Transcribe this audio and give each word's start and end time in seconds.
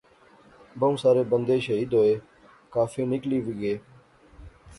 بہوں 0.79 0.97
سارے 1.01 1.23
بندے 1.29 1.57
شہید 1.67 1.89
ہوئے، 1.95 2.13
کافی 2.73 3.03
نکلی 3.13 3.39
وی 3.45 3.53
گئے 3.61 3.75